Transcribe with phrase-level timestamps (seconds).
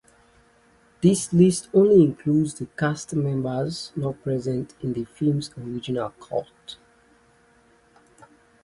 [1.03, 6.77] This list only includes the cast members not present in the film's original cut.